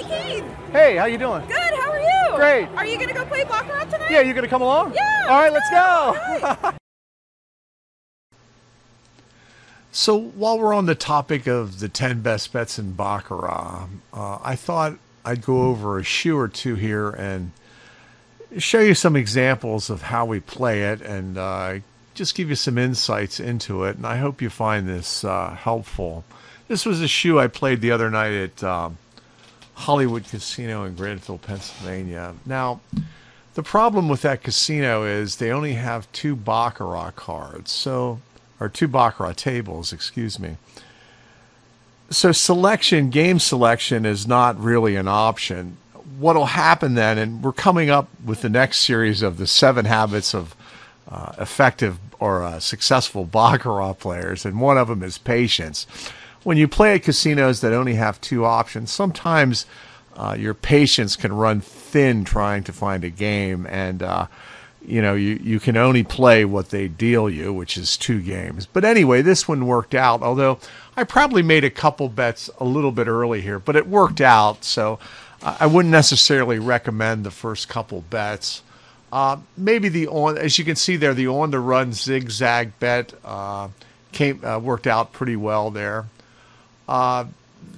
[0.00, 0.44] Hey, Keith.
[0.72, 1.46] Hey, how you doing?
[1.46, 1.56] Good.
[1.56, 2.36] How are you?
[2.36, 2.68] Great.
[2.76, 4.10] Are you gonna go play baccarat tonight?
[4.10, 4.94] Yeah, you gonna come along?
[4.94, 5.26] Yeah.
[5.28, 6.16] All right, let's go.
[6.62, 6.74] Right.
[9.92, 14.54] So while we're on the topic of the 10 best bets in Baccarat, uh, I
[14.54, 17.50] thought I'd go over a shoe or two here and
[18.56, 21.78] show you some examples of how we play it and uh,
[22.14, 23.96] just give you some insights into it.
[23.96, 26.24] And I hope you find this uh, helpful.
[26.68, 28.96] This was a shoe I played the other night at um,
[29.80, 32.34] Hollywood Casino in Grantville, Pennsylvania.
[32.46, 32.80] Now,
[33.54, 37.72] the problem with that casino is they only have two Baccarat cards.
[37.72, 38.20] So
[38.60, 40.56] or two baccarat tables, excuse me.
[42.10, 45.78] So selection, game selection is not really an option.
[46.18, 50.34] What'll happen then, and we're coming up with the next series of the seven habits
[50.34, 50.54] of
[51.08, 55.86] uh, effective or uh, successful baccarat players, and one of them is patience.
[56.42, 59.66] When you play at casinos that only have two options, sometimes
[60.16, 64.26] uh, your patience can run thin trying to find a game, and uh,
[64.84, 68.66] you know, you, you can only play what they deal you, which is two games.
[68.66, 70.58] But anyway, this one worked out, although
[70.96, 74.64] I probably made a couple bets a little bit early here, but it worked out.
[74.64, 74.98] So
[75.42, 78.62] I wouldn't necessarily recommend the first couple bets.
[79.12, 83.12] Uh, maybe the on, as you can see there, the on the run zigzag bet
[83.24, 83.68] uh,
[84.12, 86.06] came uh, worked out pretty well there.
[86.90, 87.24] Uh,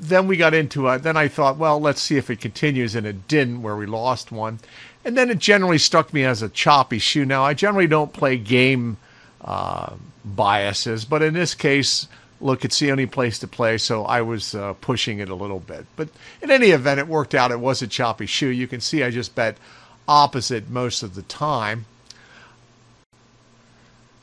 [0.00, 1.02] then we got into it.
[1.02, 4.32] Then I thought, well, let's see if it continues, and it didn't, where we lost
[4.32, 4.60] one.
[5.04, 7.26] And then it generally struck me as a choppy shoe.
[7.26, 8.96] Now, I generally don't play game
[9.42, 12.08] uh, biases, but in this case,
[12.40, 15.60] look, it's the only place to play, so I was uh, pushing it a little
[15.60, 15.84] bit.
[15.96, 16.08] But
[16.40, 17.50] in any event, it worked out.
[17.50, 18.48] It was a choppy shoe.
[18.48, 19.58] You can see I just bet
[20.08, 21.84] opposite most of the time.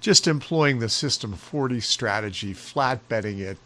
[0.00, 3.58] Just employing the system 40 strategy, flat betting it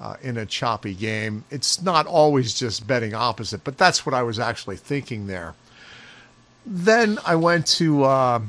[0.00, 1.44] uh, in a choppy game.
[1.50, 5.54] It's not always just betting opposite, but that's what I was actually thinking there.
[6.64, 8.40] Then I went to uh,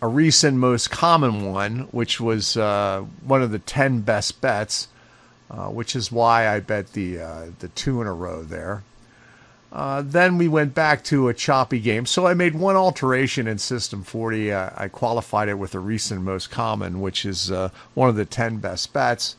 [0.00, 4.88] a recent most common one, which was uh, one of the 10 best bets,
[5.50, 8.82] uh, which is why I bet the, uh, the two in a row there.
[9.72, 12.06] Uh, then we went back to a choppy game.
[12.06, 14.52] So I made one alteration in System 40.
[14.52, 17.50] Uh, I qualified it with a recent most common, which is
[17.92, 19.36] one of the 10 best bets.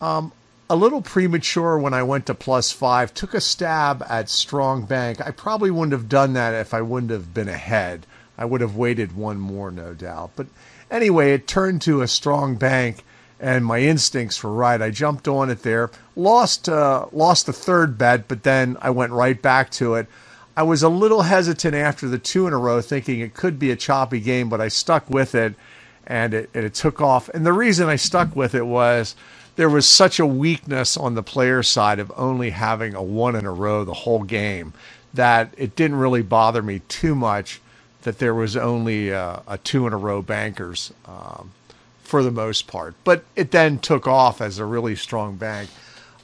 [0.00, 0.32] Um,
[0.68, 5.20] a little premature when I went to plus five, took a stab at strong bank.
[5.20, 8.06] I probably wouldn't have done that if I wouldn't have been ahead.
[8.36, 10.32] I would have waited one more, no doubt.
[10.34, 10.48] But
[10.90, 13.04] anyway, it turned to a strong bank,
[13.38, 14.82] and my instincts were right.
[14.82, 19.12] I jumped on it there, lost uh, lost the third bet, but then I went
[19.12, 20.08] right back to it.
[20.56, 23.70] I was a little hesitant after the two in a row, thinking it could be
[23.70, 25.54] a choppy game, but I stuck with it,
[26.06, 27.28] and it, and it took off.
[27.28, 29.14] And the reason I stuck with it was
[29.56, 33.46] there was such a weakness on the player side of only having a one in
[33.46, 34.72] a row the whole game
[35.12, 37.60] that it didn't really bother me too much
[38.02, 41.50] that there was only uh, a two in a row bankers um,
[42.02, 42.94] for the most part.
[43.02, 45.70] But it then took off as a really strong bank.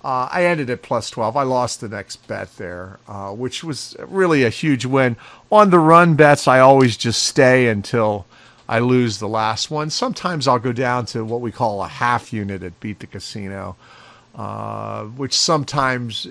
[0.05, 1.37] Uh, I ended at plus 12.
[1.37, 5.17] I lost the next bet there, uh, which was really a huge win.
[5.51, 8.27] On the run bets, I always just stay until
[8.69, 9.91] I lose the last one.
[9.91, 13.77] Sometimes I'll go down to what we call a half unit at Beat the Casino,
[14.35, 16.27] uh, which sometimes,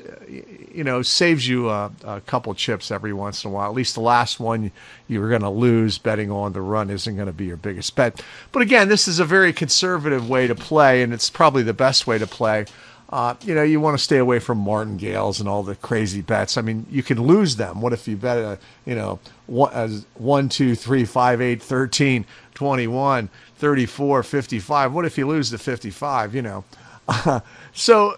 [0.73, 3.69] you know, saves you a, a, couple chips every once in a while.
[3.69, 4.71] At least the last one
[5.07, 8.23] you're going to lose betting on the run isn't going to be your biggest bet.
[8.51, 12.07] But again, this is a very conservative way to play, and it's probably the best
[12.07, 12.65] way to play.
[13.11, 16.57] Uh, you know, you want to stay away from martingales and all the crazy bets.
[16.57, 17.81] I mean, you can lose them.
[17.81, 22.25] What if you bet a, you know, one, as 1, 2, 3, 5, 8, 13,
[22.53, 24.93] 21, 34, 55?
[24.93, 26.63] What if you lose the 55, you know?
[27.07, 27.41] Uh,
[27.73, 28.15] so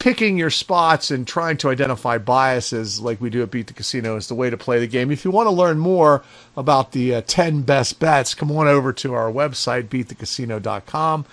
[0.00, 4.16] picking your spots and trying to identify biases like we do at Beat the Casino
[4.16, 5.12] is the way to play the game.
[5.12, 6.24] If you want to learn more
[6.56, 11.26] about the uh, 10 best bets, come on over to our website, beatthecasino.com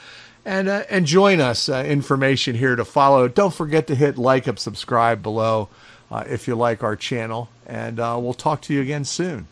[0.47, 1.67] and uh, and join us.
[1.69, 3.27] Uh, information here to follow.
[3.27, 5.67] Don't forget to hit like and subscribe below
[6.09, 9.47] uh, if you like our channel, and uh, we'll talk to you again soon.